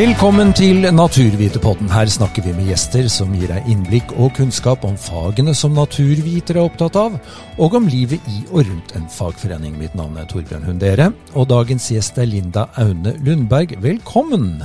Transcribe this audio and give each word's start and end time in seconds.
Velkommen 0.00 0.54
til 0.56 0.86
Naturvitepodden. 0.96 1.90
Her 1.92 2.08
snakker 2.08 2.40
vi 2.46 2.54
med 2.56 2.70
gjester 2.70 3.04
som 3.12 3.34
gir 3.36 3.50
deg 3.52 3.66
innblikk 3.68 4.14
og 4.16 4.30
kunnskap 4.38 4.86
om 4.88 4.94
fagene 4.96 5.52
som 5.52 5.74
naturvitere 5.76 6.62
er 6.62 6.70
opptatt 6.70 6.96
av, 6.96 7.18
og 7.60 7.76
om 7.76 7.84
livet 7.84 8.24
i 8.32 8.38
og 8.46 8.62
rundt 8.70 8.94
en 8.96 9.04
fagforening. 9.12 9.76
Mitt 9.76 9.98
navn 9.98 10.16
er 10.16 10.24
Torbjørn 10.30 10.64
Hundere, 10.64 11.10
og 11.36 11.50
dagens 11.52 11.90
gjest 11.92 12.16
er 12.16 12.30
Linda 12.32 12.70
Aune 12.80 13.12
Lundberg. 13.20 13.76
Velkommen! 13.84 14.62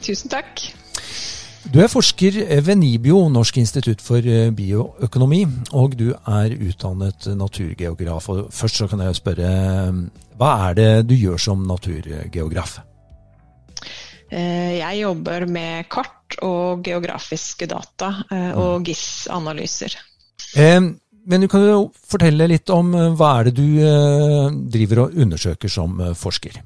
Tusen 0.00 0.32
takk. 0.32 0.64
Du 1.68 1.82
er 1.84 1.92
forsker 1.92 2.40
ved 2.64 2.80
NIBIO, 2.80 3.26
Norsk 3.28 3.60
institutt 3.60 4.00
for 4.00 4.24
bioøkonomi, 4.56 5.44
og 5.76 6.00
du 6.00 6.14
er 6.16 6.56
utdannet 6.56 7.28
naturgeograf. 7.36 8.32
Og 8.32 8.46
først 8.48 8.80
så 8.80 8.88
kan 8.88 9.04
jeg 9.04 9.20
spørre, 9.20 9.58
hva 10.40 10.60
er 10.70 10.80
det 10.80 10.92
du 11.12 11.18
gjør 11.28 11.50
som 11.50 11.68
naturgeograf? 11.68 12.80
Eh, 14.30 14.78
jeg 14.78 15.02
jobber 15.02 15.46
med 15.50 15.88
kart 15.90 16.36
og 16.46 16.84
geografiske 16.86 17.66
data 17.70 18.12
eh, 18.30 18.52
og 18.54 18.80
mm. 18.80 18.84
GIS-analyser. 18.86 19.96
Men 21.30 21.42
du 21.42 21.48
kan 21.50 21.64
jo 21.66 21.80
fortelle 21.92 22.46
litt 22.50 22.70
om 22.74 22.94
eh, 22.94 23.08
hva 23.18 23.32
er 23.40 23.50
det 23.50 23.56
du 23.58 24.68
driver 24.70 25.06
og 25.06 25.18
undersøker 25.18 25.72
som 25.72 25.98
forsker? 26.18 26.60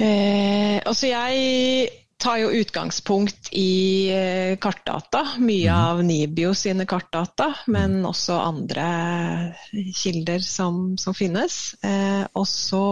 Eh, 0.00 0.80
altså 0.80 1.12
jeg 1.12 1.92
tar 2.24 2.40
jo 2.40 2.48
utgangspunkt 2.56 3.52
i 3.52 4.08
kartdata. 4.56 5.20
Mye 5.44 5.68
mm. 5.68 5.76
av 5.76 6.00
Nibio 6.08 6.54
sine 6.56 6.88
kartdata, 6.88 7.50
men 7.68 8.00
mm. 8.00 8.08
også 8.08 8.40
andre 8.40 8.88
kilder 10.00 10.40
som, 10.40 10.94
som 10.96 11.12
finnes. 11.12 11.74
Eh, 11.84 12.24
og 12.32 12.48
så 12.48 12.86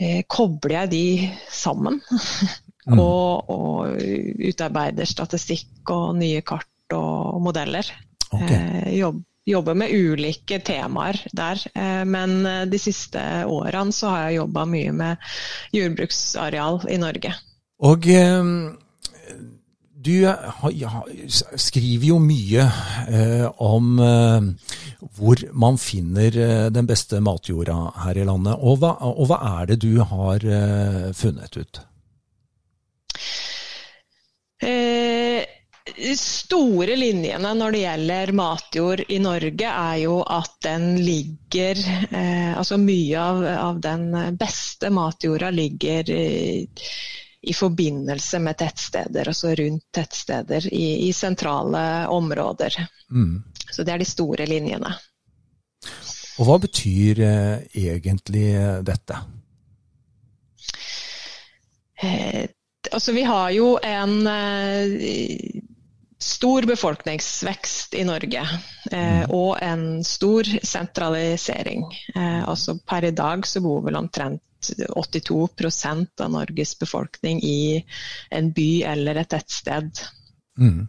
eh, 0.00 0.22
kobler 0.28 0.82
jeg 0.82 0.92
de 0.92 1.04
sammen. 1.52 2.00
mm. 2.88 2.98
og, 2.98 3.50
og, 3.50 4.02
utarbeider 4.50 5.08
statistikk 5.08 5.94
og 5.94 6.16
nye 6.20 6.42
kart 6.46 6.96
og 6.96 7.40
modeller. 7.42 7.88
Okay. 8.30 8.54
Eh, 8.54 8.92
jobb, 9.00 9.22
jobber 9.46 9.78
med 9.78 9.94
ulike 9.94 10.60
temaer 10.66 11.18
der. 11.32 11.62
Eh, 11.74 12.02
men 12.08 12.38
eh, 12.46 12.64
de 12.70 12.80
siste 12.82 13.22
årene 13.46 13.94
så 13.94 14.12
har 14.12 14.24
jeg 14.26 14.40
jobba 14.40 14.66
mye 14.70 14.94
med 14.96 15.28
jordbruksareal 15.76 16.82
i 16.90 16.98
Norge. 17.02 17.34
Og 17.86 18.08
ehm, 18.08 18.56
du 19.96 20.20
ja, 20.20 20.90
skriver 21.56 22.06
jo 22.10 22.18
mye 22.20 22.64
eh, 23.08 23.46
om 23.64 23.98
eh, 24.02 24.48
hvor 25.16 25.42
man 25.56 25.78
finner 25.80 26.36
eh, 26.36 26.66
den 26.70 26.88
beste 26.88 27.20
matjorda 27.24 27.78
her 28.04 28.20
i 28.20 28.26
landet. 28.28 28.60
Og 28.60 28.80
hva, 28.82 28.92
og 29.08 29.30
hva 29.30 29.40
er 29.60 29.72
det 29.72 29.80
du 29.86 29.96
har 30.04 30.44
eh, 30.44 31.10
funnet 31.16 31.56
ut? 31.56 31.80
Eh, 34.62 35.44
store 36.16 36.96
linjene 36.98 37.52
når 37.56 37.74
det 37.74 37.82
gjelder 37.82 38.32
matjord 38.36 39.02
i 39.08 39.18
Norge, 39.22 39.70
er 39.70 39.98
jo 40.02 40.20
at 40.22 40.56
den 40.66 40.96
ligger 41.00 41.78
eh, 42.10 42.52
Altså 42.56 42.78
mye 42.80 43.20
av, 43.20 43.44
av, 43.46 43.80
den 43.84 44.10
beste 44.36 44.90
matjorda 44.92 45.50
ligger 45.54 46.10
eh, 46.12 46.90
i 47.46 47.54
forbindelse 47.54 48.40
med 48.42 48.58
tettsteder, 48.58 49.28
altså 49.30 49.54
rundt 49.54 49.84
tettsteder 49.94 50.66
i, 50.74 51.08
i 51.08 51.12
sentrale 51.12 52.06
områder. 52.10 52.74
Mm. 53.10 53.42
Så 53.70 53.84
det 53.86 53.94
er 53.94 54.02
de 54.02 54.08
store 54.08 54.46
linjene. 54.50 54.90
Og 56.36 56.48
hva 56.48 56.58
betyr 56.60 57.22
eh, 57.22 57.66
egentlig 57.86 58.48
dette? 58.84 59.20
Eh, 62.02 62.44
altså 62.92 63.14
vi 63.16 63.22
har 63.24 63.54
jo 63.54 63.76
en 63.78 64.18
eh, 64.26 65.62
stor 66.26 66.66
befolkningsvekst 66.66 67.94
i 67.94 68.04
Norge. 68.04 68.42
Eh, 68.90 69.22
mm. 69.22 69.30
og 69.30 69.62
en 69.62 70.04
stor 70.04 70.48
sentralisering. 70.62 71.86
Eh, 72.14 72.42
altså 72.48 72.76
per 72.78 73.06
i 73.06 73.14
dag 73.14 73.46
så 73.46 73.62
bor 73.64 73.84
vel 73.86 73.98
omtrent 73.98 74.42
82% 74.66 76.22
av 76.24 76.30
Norges 76.32 76.74
befolkning 76.78 77.42
i 77.44 77.84
en 78.34 78.52
by 78.56 78.70
eller 78.92 79.22
et 79.22 79.30
tettsted. 79.30 80.02
Mm. 80.58 80.86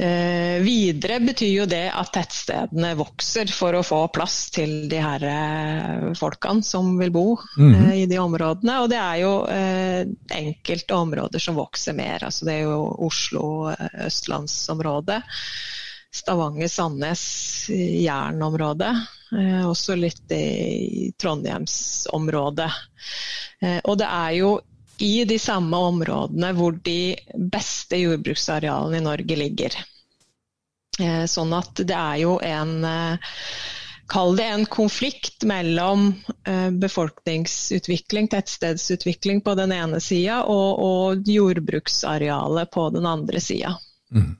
Eh, 0.00 0.62
videre 0.62 1.18
betyr 1.20 1.50
jo 1.52 1.64
det 1.68 1.90
at 1.92 2.08
tettstedene 2.14 2.94
vokser 2.96 3.50
for 3.52 3.76
å 3.76 3.82
få 3.84 3.98
plass 4.14 4.46
til 4.54 4.86
de 4.88 5.00
her 5.02 5.26
eh, 5.28 6.06
folkene 6.16 6.64
som 6.64 6.94
vil 6.96 7.12
bo 7.12 7.24
mm. 7.36 7.74
eh, 7.74 7.90
i 7.98 8.06
de 8.08 8.16
områdene. 8.22 8.78
Og 8.80 8.88
det 8.88 8.96
er 8.96 9.18
jo 9.20 9.34
eh, 9.52 10.00
enkelte 10.38 10.96
områder 10.96 11.44
som 11.44 11.58
vokser 11.60 11.98
mer. 11.98 12.24
Altså 12.30 12.48
det 12.48 12.54
er 12.54 12.70
jo 12.70 12.80
Oslo, 13.10 13.44
eh, 13.74 14.06
østlandsområdet. 14.06 15.20
Stavanger, 16.10 16.72
Sandnes, 16.72 17.22
Jernområdet. 18.00 18.94
Eh, 19.36 19.68
også 19.68 20.00
litt 20.00 20.32
i 20.32 21.12
Trondheimsområdet. 21.20 22.72
Eh, 23.60 23.78
og 23.84 24.00
det 24.00 24.08
er 24.08 24.32
jo 24.40 24.56
i 25.02 25.24
de 25.24 25.38
samme 25.40 25.76
områdene 25.90 26.52
hvor 26.56 26.76
de 26.84 27.16
beste 27.52 28.00
jordbruksarealene 28.00 29.00
i 29.00 29.04
Norge 29.04 29.36
ligger. 29.36 29.76
Eh, 31.00 31.26
sånn 31.30 31.54
at 31.56 31.80
det 31.80 31.96
er 31.96 32.24
jo 32.24 32.38
en 32.44 32.80
Kall 34.10 34.32
det 34.34 34.42
en 34.50 34.64
konflikt 34.66 35.44
mellom 35.46 36.08
befolkningsutvikling, 36.82 38.26
tettstedsutvikling 38.32 39.38
på 39.46 39.54
den 39.54 39.70
ene 39.70 40.00
sida, 40.02 40.40
og, 40.50 40.80
og 40.82 41.30
jordbruksarealet 41.30 42.72
på 42.74 42.88
den 42.90 43.06
andre 43.06 43.38
sida. 43.44 43.76
Mm. 44.10 44.32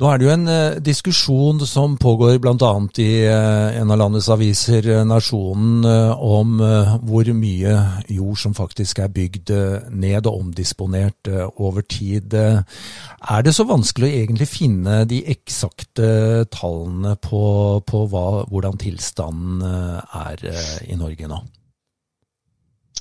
Nå 0.00 0.08
er 0.08 0.16
det 0.16 0.24
jo 0.24 0.30
en 0.32 0.48
eh, 0.48 0.78
diskusjon 0.80 1.58
som 1.68 1.98
pågår 2.00 2.38
bl.a. 2.40 2.70
i 3.04 3.08
eh, 3.28 3.76
en 3.76 3.90
av 3.92 3.98
landets 4.00 4.30
aviser, 4.32 4.86
eh, 4.88 5.02
Nasjonen, 5.04 5.84
eh, 5.84 6.22
om 6.24 6.54
eh, 6.64 6.94
hvor 7.04 7.28
mye 7.36 7.74
jord 8.08 8.40
som 8.40 8.56
faktisk 8.56 9.02
er 9.04 9.12
bygd 9.12 9.52
eh, 9.52 9.92
ned 9.92 10.24
og 10.24 10.46
omdisponert 10.46 11.28
over 11.50 11.84
tid. 11.84 12.32
Er 12.32 13.44
det 13.44 13.52
så 13.52 13.68
vanskelig 13.68 14.08
å 14.08 14.18
egentlig 14.22 14.48
finne 14.48 15.02
de 15.04 15.20
eksakte 15.36 16.46
tallene 16.48 17.18
på, 17.20 17.44
på 17.84 18.04
hva, 18.08 18.26
hvordan 18.48 18.80
tilstanden 18.80 19.60
er 19.68 20.48
i 20.88 20.96
Norge 20.96 21.28
nå? 21.28 21.44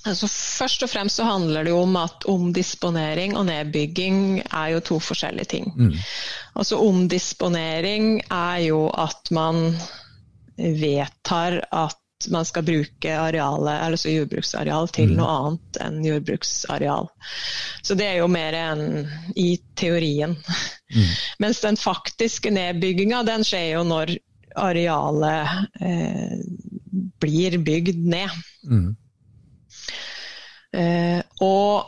Altså 0.07 0.29
først 0.31 0.83
og 0.85 0.89
fremst 0.89 1.19
så 1.19 1.25
handler 1.27 1.65
det 1.67 1.73
jo 1.73 1.81
om 1.83 1.95
at 1.99 2.27
omdisponering 2.31 3.35
og 3.37 3.47
nedbygging 3.49 4.43
er 4.47 4.75
jo 4.75 4.83
to 4.91 4.99
forskjellige 5.03 5.51
ting. 5.55 5.71
Mm. 5.75 5.95
Altså 6.55 6.79
omdisponering 6.79 8.21
er 8.31 8.61
jo 8.69 8.85
at 8.95 9.31
man 9.35 9.73
vedtar 10.57 11.59
at 11.71 11.97
man 12.27 12.45
skal 12.45 12.65
bruke 12.67 13.11
arealet, 13.15 13.79
altså 13.79 14.11
jordbruksareal 14.11 14.89
til 14.91 15.13
mm. 15.13 15.19
noe 15.19 15.35
annet 15.35 15.79
enn 15.85 15.99
jordbruksareal. 16.03 17.07
Så 17.83 17.95
det 17.95 18.09
er 18.09 18.17
jo 18.19 18.27
mer 18.31 18.57
enn 18.59 19.05
i 19.39 19.53
teorien. 19.79 20.35
Mm. 20.95 21.13
Mens 21.43 21.61
den 21.63 21.79
faktiske 21.79 22.51
nedbygginga 22.51 23.23
den 23.27 23.47
skjer 23.47 23.77
jo 23.77 23.85
når 23.87 24.17
arealet 24.59 25.79
eh, 25.79 26.39
blir 27.23 27.55
bygd 27.63 28.03
ned. 28.03 28.35
Mm. 28.67 28.89
Eh, 30.75 31.21
og 31.41 31.85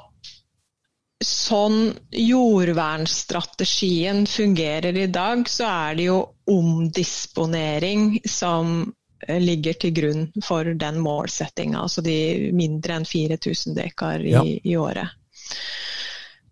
sånn 1.22 1.92
jordvernstrategien 2.18 4.24
fungerer 4.26 4.98
i 4.98 5.06
dag, 5.14 5.46
så 5.50 5.68
er 5.70 5.96
det 6.00 6.08
jo 6.08 6.16
omdisponering 6.50 8.20
som 8.26 8.94
eh, 9.28 9.40
ligger 9.42 9.74
til 9.84 9.94
grunn 9.94 10.32
for 10.44 10.66
den 10.74 11.00
målsettinga. 11.04 11.82
Altså 11.86 12.02
de 12.06 12.52
mindre 12.58 12.94
enn 12.98 13.06
4000 13.06 13.76
dekar 13.78 14.20
i, 14.26 14.34
ja. 14.34 14.44
i 14.46 14.78
året. 14.82 15.10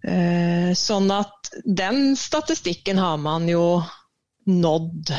Eh, 0.05 0.73
sånn 0.77 1.11
at 1.11 1.49
den 1.65 2.15
statistikken 2.17 2.97
har 3.01 3.17
man 3.17 3.49
jo 3.49 3.81
nådd. 4.45 5.13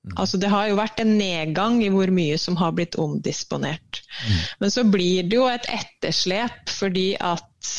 Mm. 0.00 0.14
Altså 0.16 0.38
det 0.40 0.48
har 0.48 0.70
jo 0.70 0.78
vært 0.78 1.02
en 1.02 1.12
nedgang 1.18 1.82
i 1.84 1.90
hvor 1.92 2.08
mye 2.14 2.38
som 2.40 2.56
har 2.56 2.72
blitt 2.76 2.96
omdisponert. 3.00 4.00
Mm. 4.24 4.38
Men 4.62 4.72
så 4.72 4.84
blir 4.88 5.28
det 5.28 5.36
jo 5.36 5.46
et 5.50 5.68
etterslep 5.68 6.72
fordi 6.72 7.08
at 7.20 7.72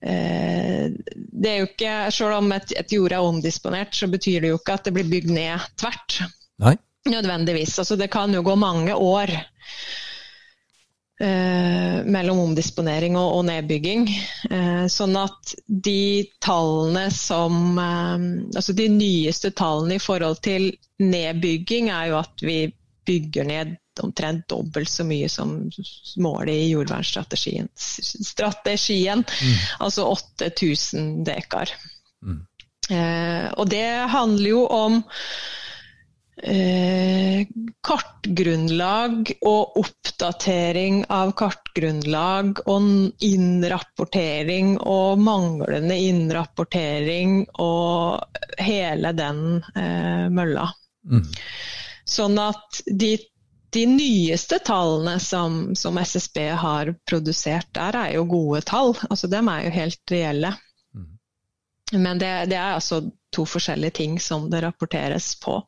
eh, 0.00 0.88
det 0.88 1.52
er 1.52 1.60
jo 1.60 1.68
ikke, 1.68 1.94
Selv 2.14 2.40
om 2.40 2.52
et, 2.56 2.72
et 2.80 2.96
jord 2.96 3.12
er 3.12 3.24
omdisponert, 3.24 3.94
så 3.94 4.08
betyr 4.08 4.40
det 4.40 4.54
jo 4.54 4.60
ikke 4.60 4.78
at 4.78 4.88
det 4.88 4.96
blir 4.96 5.10
bygd 5.10 5.34
ned 5.36 5.68
tvert. 5.80 6.22
Nei. 6.64 6.78
Nødvendigvis. 7.08 7.78
Altså 7.78 7.96
det 7.96 8.10
kan 8.12 8.32
jo 8.34 8.42
gå 8.44 8.56
mange 8.58 8.94
år 8.94 9.32
Eh, 11.20 12.04
mellom 12.04 12.38
omdisponering 12.38 13.16
og, 13.18 13.40
og 13.40 13.46
nedbygging. 13.48 14.04
Eh, 14.50 14.84
sånn 14.86 15.16
at 15.18 15.54
de 15.66 16.28
tallene 16.38 17.08
som 17.10 17.74
eh, 17.74 18.26
Altså 18.54 18.74
de 18.78 18.86
nyeste 18.92 19.50
tallene 19.58 19.96
i 19.98 20.02
forhold 20.02 20.38
til 20.46 20.70
nedbygging 21.02 21.90
er 21.90 22.12
jo 22.12 22.20
at 22.20 22.44
vi 22.46 22.60
bygger 23.08 23.48
ned 23.50 23.74
omtrent 23.98 24.44
dobbelt 24.46 24.92
så 24.92 25.02
mye 25.02 25.26
som 25.32 25.56
målet 26.22 26.54
i 26.54 26.68
jordvernstrategien. 26.70 27.66
Strategien, 27.74 29.24
mm. 29.26 29.56
Altså 29.82 30.06
8000 30.12 31.24
dekar. 31.26 31.72
Mm. 32.22 32.44
Eh, 32.94 33.48
og 33.58 33.66
det 33.74 33.88
handler 34.14 34.50
jo 34.52 34.62
om 34.70 35.02
Eh, 36.42 37.46
kartgrunnlag 37.82 39.32
og 39.42 39.78
oppdatering 39.80 41.00
av 41.10 41.32
kartgrunnlag 41.38 42.60
og 42.70 43.24
innrapportering 43.26 44.76
og 44.78 45.18
manglende 45.18 45.96
innrapportering 45.98 47.40
og 47.58 48.22
hele 48.62 49.12
den 49.18 49.42
eh, 49.74 50.28
mølla. 50.30 50.68
Mm. 51.10 51.26
Sånn 52.06 52.38
at 52.38 52.84
de, 52.86 53.16
de 53.74 53.84
nyeste 53.90 54.60
tallene 54.62 55.18
som, 55.18 55.74
som, 55.74 55.98
SSB 55.98 56.44
har 56.62 56.94
produsert 57.08 57.72
der, 57.74 57.98
er 57.98 58.14
jo 58.14 58.28
gode 58.30 58.62
tall. 58.68 58.94
Altså, 59.10 59.26
dem 59.26 59.50
er 59.50 59.66
jo 59.66 59.74
helt 59.74 60.14
reelle. 60.14 60.54
Mm. 60.94 61.10
Men 61.98 62.22
det, 62.22 62.34
det 62.54 62.62
er 62.62 62.78
altså 62.78 63.08
to 63.34 63.44
forskjellige 63.48 63.98
ting 64.00 64.18
som 64.20 64.48
det 64.50 64.62
rapporteres 64.64 65.34
på. 65.42 65.60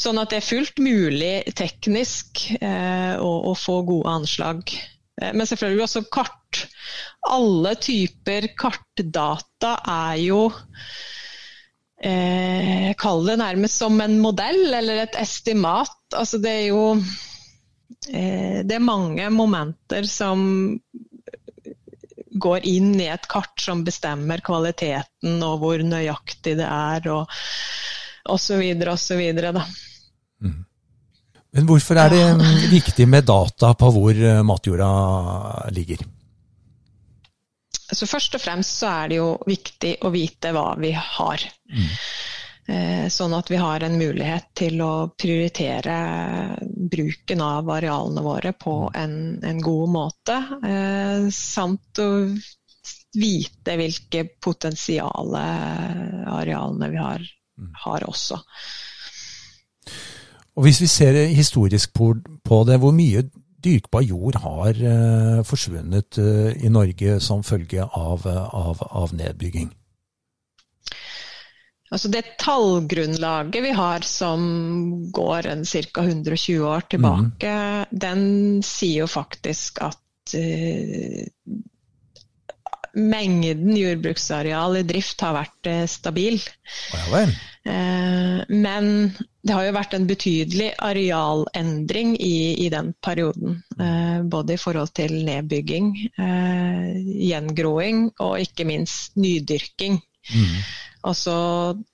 Sånn 0.00 0.20
at 0.20 0.32
det 0.32 0.40
er 0.40 0.48
fullt 0.48 0.80
mulig 0.82 1.34
teknisk 1.56 2.46
eh, 2.60 3.14
å, 3.16 3.32
å, 3.50 3.54
få 3.58 3.80
gode 3.88 4.16
anslag. 4.18 4.74
Eh, 5.20 5.32
men 5.32 5.48
selvfølgelig 5.48 5.86
også 5.86 6.04
kart. 6.12 6.64
Alle 7.30 7.74
typer 7.80 8.50
kartdata 8.58 9.76
er 9.90 10.18
jo 10.22 10.40
eh, 11.98 12.92
Kall 13.00 13.24
det 13.26 13.38
nærmest 13.40 13.80
som 13.82 13.98
en 14.04 14.18
modell 14.22 14.68
eller 14.68 15.06
et 15.06 15.18
estimat. 15.18 15.96
Altså 16.14 16.38
det 16.42 16.52
er 16.60 16.66
jo 16.68 16.84
eh, 18.12 18.60
Det 18.62 18.76
er 18.76 18.84
mange 18.84 19.30
momenter 19.34 20.06
som 20.10 20.44
går 22.34 22.66
inn 22.66 22.94
i 23.00 23.08
et 23.12 23.28
kart 23.30 23.60
som 23.62 23.84
bestemmer 23.86 24.42
kvaliteten 24.44 25.42
og 25.46 25.60
hvor 25.62 25.82
nøyaktig 25.86 26.56
det 26.58 26.66
er, 26.66 27.08
og 27.14 27.30
osv. 28.34 28.62
osv. 28.90 29.22
Mm. 30.42 30.64
Men 31.54 31.68
hvorfor 31.68 32.00
er 32.02 32.10
det 32.10 32.22
ja. 32.22 32.34
viktig 32.78 33.06
med 33.08 33.28
data 33.30 33.72
på 33.78 33.92
hvor 33.94 34.18
eh, 34.18 34.42
matjorda 34.46 34.90
ligger? 35.74 36.02
Så 37.94 38.08
Først 38.10 38.34
og 38.34 38.42
fremst 38.42 38.80
så 38.80 38.90
er 39.04 39.12
det 39.12 39.18
jo 39.20 39.34
viktig 39.46 39.98
å 40.02 40.10
vite 40.14 40.50
hva 40.56 40.72
vi 40.80 40.90
har. 40.96 41.44
Mm. 41.70 41.90
Eh, 42.64 43.08
sånn 43.12 43.34
at 43.36 43.50
vi 43.52 43.58
har 43.60 43.84
en 43.84 43.98
mulighet 44.00 44.46
til 44.56 44.80
å 44.80 45.10
prioritere 45.20 45.96
bruken 46.64 47.42
av 47.44 47.68
arealene 47.68 48.24
våre 48.24 48.54
på 48.56 48.76
mm. 48.86 48.94
en, 49.02 49.16
en 49.44 49.60
god 49.60 49.92
måte. 49.92 50.38
Eh, 50.64 51.26
samt 51.34 52.00
å 52.00 52.08
vite 53.14 53.76
hvilke 53.78 54.24
potensiale 54.42 55.44
arealene 56.32 56.90
vi 56.90 57.02
har, 57.02 57.28
mm. 57.60 57.70
har 57.84 58.08
også. 58.08 58.40
Og 60.56 60.64
Hvis 60.64 60.80
vi 60.80 60.88
ser 60.88 61.20
historisk 61.34 61.92
på 61.94 62.64
det, 62.64 62.80
hvor 62.80 62.96
mye 62.96 63.26
dyrkbar 63.64 64.04
jord 64.06 64.36
har 64.40 64.76
uh, 64.80 65.44
forsvunnet 65.46 66.18
i 66.20 66.70
Norge 66.70 67.16
som 67.20 67.42
følge 67.46 67.84
av, 67.84 68.26
av, 68.28 68.82
av 68.90 69.14
nedbygging? 69.16 69.72
Altså 71.92 72.08
det 72.08 72.24
tallgrunnlaget 72.40 73.60
vi 73.62 73.74
har 73.76 74.06
som 74.08 74.40
går 75.12 75.46
en 75.52 75.64
ca. 75.68 76.02
120 76.02 76.64
år 76.66 76.88
tilbake, 76.90 77.50
mm. 77.52 77.92
den 77.92 78.24
sier 78.64 79.04
jo 79.04 79.08
faktisk 79.10 79.82
at 79.84 80.34
uh, 80.38 81.20
mengden 82.94 83.76
jordbruksareal 83.76 84.78
i 84.80 84.84
drift 84.88 85.20
har 85.26 85.36
vært 85.36 85.70
uh, 85.70 85.84
stabil. 85.90 86.40
Ja, 86.94 87.22
uh, 87.68 88.40
men 88.48 88.90
det 89.44 89.52
har 89.52 89.68
jo 89.68 89.76
vært 89.76 89.94
en 89.94 90.08
betydelig 90.08 90.70
arealendring 90.82 92.16
i, 92.16 92.64
i 92.64 92.70
den 92.72 92.94
perioden. 93.04 93.60
både 94.32 94.54
i 94.54 94.60
forhold 94.60 94.88
til 94.96 95.18
nedbygging, 95.26 95.90
gjengroing 96.16 98.06
og 98.24 98.38
ikke 98.40 98.64
minst 98.64 99.18
nydyrking. 99.20 100.00
Mm. 100.32 100.56
Altså, 101.04 101.34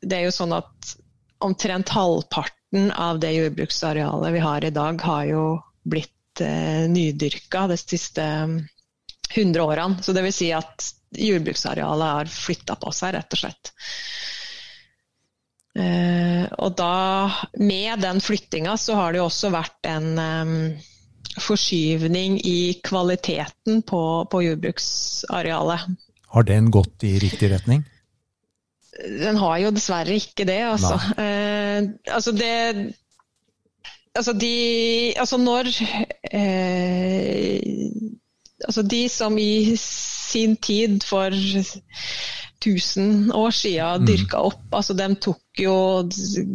det 0.02 0.18
er 0.18 0.28
jo 0.28 0.34
sånn 0.34 0.54
at 0.54 0.94
omtrent 1.42 1.90
halvparten 1.94 2.90
av 2.92 3.18
det 3.22 3.32
jordbruksarealet 3.34 4.34
vi 4.36 4.42
har 4.44 4.64
i 4.64 4.74
dag, 4.74 5.00
har 5.02 5.24
jo 5.26 5.44
blitt 5.82 6.42
eh, 6.44 6.86
nydyrka 6.90 7.66
de 7.70 7.78
siste 7.80 8.24
100 8.24 8.62
mm, 9.34 9.60
årene. 9.64 10.02
Så 10.04 10.14
det 10.14 10.24
vil 10.26 10.36
si 10.36 10.50
at 10.54 10.92
jordbruksarealet 11.16 12.14
har 12.14 12.30
flytta 12.30 12.76
på 12.78 12.92
seg, 12.94 13.16
rett 13.16 13.34
og 13.34 13.42
slett. 13.42 13.72
Eh, 15.78 16.46
og 16.58 16.76
da, 16.78 16.94
med 17.58 18.04
den 18.04 18.22
flyttinga, 18.22 18.76
så 18.78 18.98
har 18.98 19.12
det 19.12 19.22
jo 19.22 19.28
også 19.28 19.52
vært 19.54 19.90
en 19.90 20.10
um, 20.18 20.54
forskyvning 21.40 22.40
i 22.46 22.60
kvaliteten 22.84 23.82
på, 23.86 24.02
på 24.30 24.42
jordbruksarealet. 24.44 25.88
Har 26.30 26.46
den 26.46 26.70
gått 26.70 27.06
i 27.06 27.16
riktig 27.22 27.50
retning? 27.50 27.82
Den 28.98 29.38
har 29.38 29.58
jo 29.62 29.70
dessverre 29.74 30.16
ikke 30.18 30.44
det, 30.48 30.60
altså. 30.66 30.96
Eh, 31.20 31.86
altså 32.10 32.32
det 32.34 32.56
Altså 34.10 34.32
de 34.34 35.14
Altså 35.14 35.38
når 35.38 35.70
eh, 36.34 37.60
Altså 38.66 38.82
de 38.82 39.08
som 39.08 39.38
i 39.38 39.76
sin 39.78 40.56
tid 40.56 41.04
for 41.06 41.30
1000 42.60 43.30
år 43.32 43.54
siden 43.56 44.02
mm. 44.02 44.06
dyrka 44.06 44.42
opp, 44.50 44.66
altså 44.76 44.92
de 44.98 45.06
tok 45.16 45.62
jo 45.62 45.76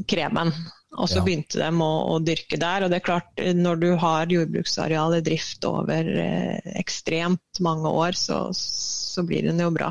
kremen. 0.05 0.51
Og 0.95 1.09
så 1.09 1.17
ja. 1.17 1.23
begynte 1.25 1.59
de 1.59 1.69
å, 1.81 1.89
å, 2.13 2.19
dyrke 2.23 2.59
der. 2.61 2.85
Og 2.85 2.91
det 2.91 2.99
er 2.99 3.07
klart, 3.07 3.41
når 3.57 3.81
du 3.81 3.87
har 3.99 4.31
jordbruksareal 4.31 5.17
i 5.17 5.23
drift 5.25 5.65
over 5.67 6.11
eh, 6.21 6.59
ekstremt 6.77 7.61
mange 7.65 7.89
år, 7.89 8.15
så, 8.19 8.45
så 8.55 9.25
blir 9.27 9.49
den 9.49 9.59
jo 9.65 9.71
bra. 9.75 9.89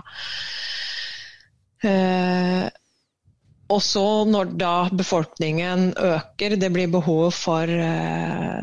Eh, 1.84 2.68
og 3.74 3.80
så 3.82 4.04
når 4.28 4.52
da 4.60 4.74
befolkningen 4.92 5.94
øker, 5.96 6.56
det 6.60 6.70
blir 6.72 6.90
behov 6.92 7.30
for 7.32 7.68
eh, 7.68 8.62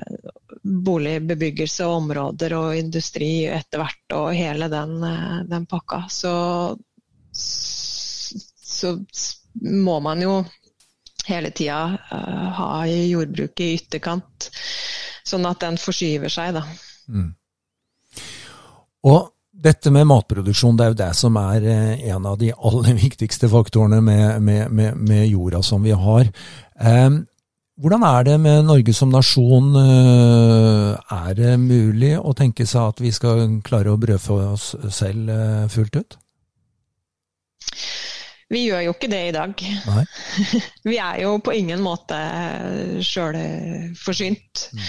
boligbebyggelse 0.62 1.88
og 1.88 1.98
områder 2.04 2.56
og 2.58 2.78
industri 2.78 3.32
etter 3.50 3.82
hvert 3.82 4.16
og 4.18 4.30
hele 4.38 4.70
den, 4.72 4.98
eh, 5.08 5.38
den 5.50 5.66
pakka, 5.70 6.04
så, 6.10 6.34
så, 7.34 8.98
må 9.62 9.98
man 10.00 10.22
jo 10.24 10.36
hele 11.28 11.50
tida 11.52 11.98
uh, 12.08 12.46
ha 12.56 12.68
jordbruket 12.88 13.66
i 13.66 13.74
ytterkant, 13.76 14.48
sånn 15.28 15.44
at 15.50 15.60
den 15.62 15.76
forskyver 15.78 16.32
seg, 16.32 16.56
da. 16.56 16.64
Mm. 17.12 17.28
Og 19.12 19.28
dette 19.52 19.92
med 19.94 20.08
matproduksjon 20.10 20.78
det 20.78 20.86
er 20.86 20.94
jo 20.94 21.00
det 21.02 21.10
som 21.18 21.38
er 21.42 21.66
eh, 21.68 22.06
en 22.14 22.26
av 22.30 22.38
de 22.40 22.54
aller 22.56 22.96
viktigste 23.06 23.50
faktorene 23.52 24.02
med, 24.02 24.40
med, 24.42 24.72
med, 24.72 24.98
med 24.98 25.28
jorda 25.28 25.62
som 25.66 25.84
vi 25.84 25.92
har. 25.92 26.32
Eh, 26.80 27.10
hvordan 27.82 28.04
er 28.06 28.24
det 28.28 28.40
med 28.40 28.66
Norge 28.68 28.94
som 28.94 29.10
nasjon? 29.10 29.72
Eh, 29.80 31.16
er 31.18 31.38
det 31.38 31.54
mulig 31.60 32.14
å 32.20 32.34
tenke 32.38 32.68
seg 32.70 32.94
at 32.94 33.02
vi 33.02 33.14
skal 33.16 33.60
klare 33.66 33.94
å 33.94 34.00
brødfø 34.02 34.38
oss 34.52 34.74
selv 34.94 35.32
eh, 35.34 35.68
fullt 35.72 35.98
ut? 35.98 36.18
Vi 38.52 38.66
gjør 38.68 38.86
jo 38.88 38.94
ikke 38.96 39.12
det 39.12 39.22
i 39.30 39.34
dag. 39.36 39.66
vi 40.92 40.98
er 41.00 41.22
jo 41.24 41.38
på 41.44 41.56
ingen 41.56 41.84
måte 41.84 42.20
sjølforsynt. 43.08 44.70
Mm 44.76 44.88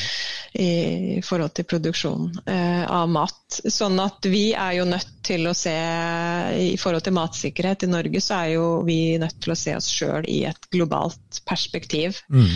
i 0.52 1.20
forhold 1.24 1.54
til 1.56 1.64
produksjon 1.68 2.26
eh, 2.46 2.84
av 2.84 3.08
mat. 3.08 3.60
Sånn 3.72 3.96
at 4.02 4.24
vi 4.28 4.52
er 4.52 4.76
jo 4.80 4.88
nødt 4.88 5.14
til 5.24 5.48
å 5.48 5.54
se 5.56 5.72
I 5.72 6.74
forhold 6.80 7.06
til 7.06 7.16
matsikkerhet 7.16 7.86
i 7.86 7.92
Norge, 7.92 8.20
så 8.20 8.42
er 8.42 8.48
jo 8.56 8.66
vi 8.84 9.16
nødt 9.20 9.38
til 9.40 9.54
å 9.54 9.58
se 9.58 9.76
oss 9.78 9.88
sjøl 9.88 10.28
i 10.28 10.42
et 10.50 10.68
globalt 10.74 11.40
perspektiv. 11.48 12.20
Mm. 12.28 12.50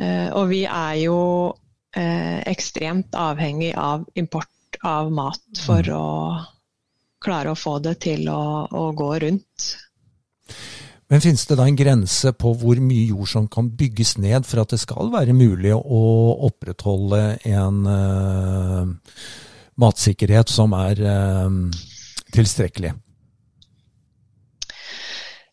Eh, 0.00 0.28
og 0.32 0.48
vi 0.52 0.62
er 0.64 0.96
jo 1.02 1.18
eh, 1.96 2.40
ekstremt 2.48 3.16
avhengig 3.18 3.74
av 3.76 4.08
import 4.16 4.80
av 4.86 5.12
mat 5.12 5.60
for 5.60 5.84
mm. 5.84 5.96
å 5.96 6.08
klare 7.20 7.52
å 7.52 7.58
få 7.58 7.76
det 7.84 7.98
til 8.06 8.30
å, 8.32 8.64
å 8.64 8.84
gå 8.96 9.12
rundt. 9.26 9.72
Men 11.10 11.20
finnes 11.20 11.42
det 11.46 11.56
da 11.58 11.64
en 11.66 11.78
grense 11.78 12.30
på 12.38 12.52
hvor 12.54 12.78
mye 12.78 13.08
jord 13.08 13.26
som 13.32 13.48
kan 13.50 13.66
bygges 13.74 14.14
ned 14.22 14.46
for 14.46 14.62
at 14.62 14.70
det 14.70 14.78
skal 14.78 15.10
være 15.10 15.34
mulig 15.34 15.72
å 15.74 16.02
opprettholde 16.46 17.22
en 17.50 17.80
uh, 17.82 18.92
matsikkerhet 19.82 20.52
som 20.54 20.76
er 20.78 21.02
uh, 21.02 21.48
tilstrekkelig? 22.30 22.92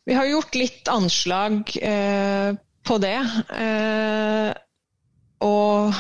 Vi 0.08 0.16
har 0.16 0.30
gjort 0.30 0.60
litt 0.62 0.94
anslag 0.94 1.74
uh, 1.82 2.54
på 2.88 3.00
det. 3.04 3.18
og 5.44 5.98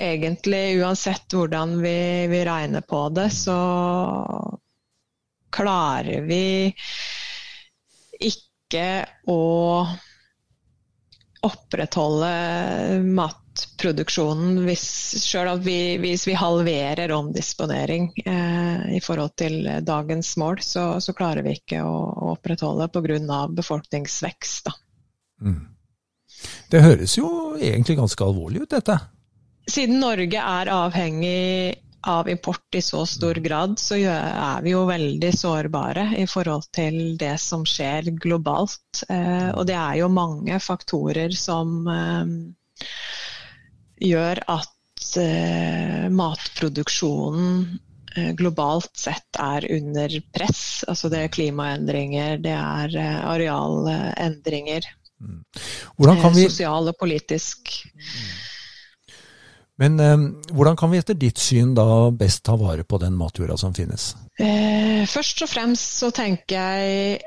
egentlig 0.00 0.62
uansett 0.80 1.36
hvordan 1.36 1.76
vi, 1.84 1.98
vi 2.32 2.40
regner 2.48 2.82
på 2.82 3.04
det, 3.14 3.28
så 3.36 3.60
klarer 5.54 6.26
vi 6.26 6.42
ikke 8.18 8.53
å 9.30 9.40
opprettholde 11.44 12.30
matproduksjonen 13.04 14.62
hvis, 14.64 14.84
selv 15.24 15.66
vi, 15.66 15.96
hvis 16.00 16.24
vi 16.28 16.36
halverer 16.38 17.12
omdisponering 17.12 18.08
eh, 18.24 18.96
i 18.96 19.00
forhold 19.04 19.34
til 19.40 19.68
dagens 19.84 20.34
mål, 20.40 20.62
så, 20.64 20.86
så 21.04 21.12
klarer 21.16 21.44
vi 21.44 21.58
ikke 21.58 21.82
å, 21.84 21.92
å 21.92 22.32
opprettholde 22.32 22.88
pga. 22.94 23.42
befolkningsvekst. 23.52 24.72
Mm. 25.44 25.60
Det 26.72 26.80
høres 26.84 27.18
jo 27.18 27.28
egentlig 27.60 27.98
ganske 28.00 28.24
alvorlig 28.24 28.64
ut, 28.64 28.72
dette? 28.72 28.98
Siden 29.70 30.00
Norge 30.00 30.40
er 30.40 30.70
avhengig 30.72 31.76
av 32.06 32.28
import 32.28 32.74
i 32.74 32.82
så 32.82 33.06
stor 33.06 33.34
grad, 33.34 33.78
så 33.78 33.96
er 33.96 34.62
vi 34.64 34.74
jo 34.74 34.84
veldig 34.88 35.30
sårbare 35.36 36.06
i 36.20 36.26
forhold 36.28 36.66
til 36.74 37.16
det 37.20 37.36
som 37.40 37.64
skjer 37.68 38.10
globalt. 38.20 39.04
Eh, 39.08 39.50
og 39.54 39.64
det 39.68 39.76
er 39.78 40.00
jo 40.02 40.10
mange 40.12 40.58
faktorer 40.60 41.34
som 41.38 41.88
eh, 41.88 42.34
gjør 44.10 44.42
at 44.58 45.08
eh, 45.22 46.06
matproduksjonen 46.12 47.80
globalt 48.38 48.92
sett 48.94 49.40
er 49.42 49.64
under 49.74 50.12
press. 50.30 50.84
Altså 50.86 51.08
det 51.10 51.24
er 51.24 51.32
klimaendringer, 51.34 52.36
det 52.44 52.52
er 52.54 52.94
arealendringer. 53.26 54.86
Mm. 55.18 55.40
Vi... 55.98 56.44
Sosial 56.44 56.92
og 56.92 56.98
politisk. 57.00 57.72
Mm. 59.74 59.82
Men 59.82 60.00
eh, 60.00 60.52
hvordan 60.54 60.76
kan 60.76 60.90
vi 60.90 60.98
etter 60.98 61.14
ditt 61.18 61.38
syn 61.38 61.74
da 61.74 62.10
best 62.14 62.44
ta 62.44 62.56
vare 62.56 62.84
på 62.84 62.98
den 63.02 63.16
matjorda 63.18 63.56
som 63.58 63.74
finnes? 63.74 64.14
Eh, 64.38 65.02
først 65.06 65.42
og 65.42 65.50
fremst 65.50 65.98
så 66.02 66.10
tenker 66.14 66.54
jeg 66.54 67.20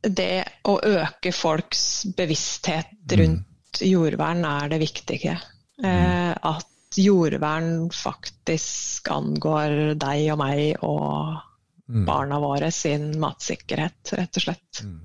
det 0.00 0.44
å 0.64 0.78
øke 0.80 1.32
folks 1.32 2.06
bevissthet 2.16 2.92
mm. 3.04 3.16
rundt 3.20 3.80
mm. 3.82 3.86
jordvern 3.90 4.44
er 4.48 4.72
det 4.72 4.80
viktige. 4.80 5.36
Eh, 5.84 6.32
at 6.32 6.96
jordvern 6.96 7.90
faktisk 7.94 9.10
angår 9.12 9.94
deg 10.00 10.32
og 10.32 10.40
meg 10.40 10.80
og 10.80 11.36
mm. 11.86 12.02
barna 12.08 12.40
våre 12.40 12.72
sin 12.74 13.12
matsikkerhet, 13.20 14.16
rett 14.16 14.40
og 14.40 14.46
slett. 14.46 14.82
Mm. 14.84 14.98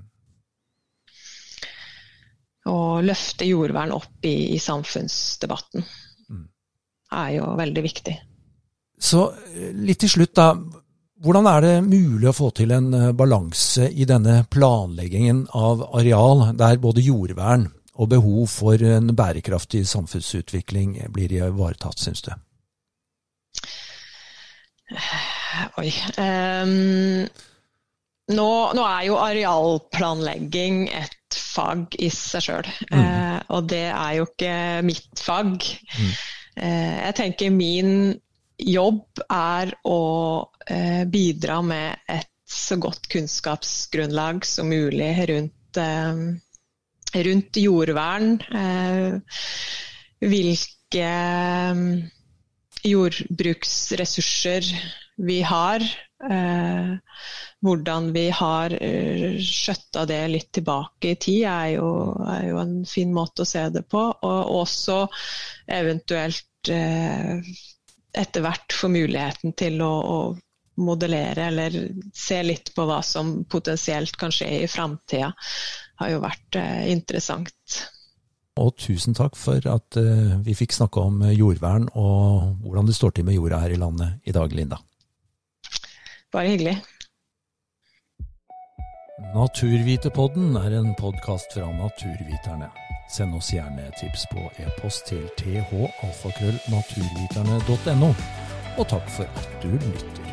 Og 2.72 3.04
løfte 3.06 3.46
jordvern 3.46 3.92
opp 3.94 4.24
i, 4.26 4.56
i 4.56 4.58
samfunnsdebatten 4.58 5.84
er 7.12 7.30
jo 7.36 7.52
veldig 7.58 7.84
viktig. 7.84 8.16
Så 8.98 9.28
eh, 9.54 9.72
litt 9.76 10.00
til 10.04 10.12
slutt, 10.16 10.34
da. 10.36 10.50
Hvordan 11.24 11.46
er 11.48 11.64
det 11.64 11.74
mulig 11.86 12.28
å 12.28 12.36
få 12.36 12.50
til 12.56 12.74
en 12.76 12.92
eh, 12.96 13.12
balanse 13.16 13.88
i 13.88 14.06
denne 14.08 14.42
planleggingen 14.52 15.46
av 15.56 15.86
areal, 15.96 16.50
der 16.58 16.80
både 16.82 17.04
jordvern 17.04 17.70
og 17.96 18.10
behov 18.12 18.50
for 18.52 18.82
en 18.84 19.14
bærekraftig 19.16 19.86
samfunnsutvikling 19.88 20.98
blir 21.14 21.32
ivaretatt, 21.38 22.00
syns 22.02 22.24
du? 22.26 22.32
Oi. 25.80 25.88
Um, 26.20 27.24
nå, 28.36 28.48
nå, 28.76 28.84
er 28.84 29.06
jo 29.08 29.16
arealplanlegging 29.22 30.86
et 30.92 31.38
fag 31.56 31.96
i 32.02 32.10
seg 32.12 32.44
sjøl. 32.44 32.72
Mm. 32.90 33.00
Uh, 33.00 33.38
og 33.56 33.70
det 33.72 33.86
er 33.88 34.18
jo 34.18 34.28
ikke 34.28 34.56
mitt 34.84 35.22
fag. 35.24 35.56
Mm. 35.96 36.12
Eh, 36.56 36.96
jeg 37.04 37.16
tenker 37.18 37.52
min 37.52 38.14
jobb 38.56 39.20
er 39.28 39.74
å 39.84 40.00
eh, 40.66 41.04
bidra 41.04 41.60
med 41.64 42.08
et 42.08 42.30
så 42.46 42.78
godt 42.80 43.08
kunnskapsgrunnlag 43.12 44.46
som 44.48 44.70
mulig 44.70 45.10
rundt, 45.28 45.80
eh, 45.82 46.14
rundt 47.26 47.60
jordvern. 47.60 48.38
Hvilke 50.22 51.10
jordbruksressurser 52.86 54.70
vi 55.16 55.40
har. 55.42 55.84
Hvordan 57.66 58.06
vi 58.14 58.22
har 58.32 58.72
skjøtta 59.42 60.06
det 60.08 60.20
litt 60.32 60.48
tilbake 60.56 61.10
i 61.12 61.18
tid, 61.20 61.42
er 61.50 61.74
jo, 61.74 61.88
er 62.24 62.46
jo, 62.48 62.58
en 62.62 62.76
fin 62.88 63.12
måte 63.12 63.44
å 63.44 63.48
se 63.48 63.66
det 63.74 63.82
på. 63.90 64.00
Og 64.00 64.52
også 64.62 65.02
eventuelt 65.76 66.70
eh, 66.72 67.40
etter 68.16 68.44
hvert 68.44 68.72
få 68.72 68.90
muligheten 68.92 69.54
til 69.58 69.80
å, 69.84 69.92
å, 69.92 70.18
modellere 70.76 71.46
eller 71.48 71.76
se 72.12 72.42
litt 72.44 72.74
på 72.76 72.84
hva 72.84 72.98
som 73.00 73.38
potensielt 73.48 74.18
kan 74.20 74.32
skje 74.34 74.48
i 74.58 74.66
framtida, 74.68 75.30
har 76.02 76.10
jo 76.12 76.18
vært 76.20 76.58
eh, 76.60 76.90
interessant. 76.92 77.78
Og 78.60 78.74
tusen 78.80 79.16
takk 79.16 79.36
for 79.36 79.60
at 79.68 79.96
uh, 80.00 80.36
vi 80.44 80.54
fikk 80.56 80.72
snakke 80.72 81.00
om 81.00 81.20
jordvern 81.28 81.90
og 81.92 82.62
hvordan 82.64 82.86
det 82.88 82.96
står 82.96 83.16
til 83.16 83.26
med 83.28 83.36
jorda 83.36 83.60
her 83.60 83.72
i 83.72 83.80
landet 83.80 84.28
i 84.28 84.32
dag, 84.36 84.52
Linda. 84.56 84.78
Bare 86.36 86.48
hyggelig. 86.48 86.82
Naturvitepodden 89.34 90.56
er 90.56 90.80
en 90.80 90.94
podkast 90.98 91.54
fra 91.54 91.72
Naturviterne. 91.72 92.68
Send 93.08 93.34
oss 93.38 93.52
gjerne 93.54 93.90
tips 93.96 94.26
på 94.34 94.50
e-post 94.60 95.06
til 95.08 95.30
thalfakrøllnaturviterne.no. 95.40 98.10
Og 98.76 98.84
takk 98.92 99.08
for 99.16 99.24
at 99.24 99.48
du 99.64 99.70
lytter. 99.72 100.25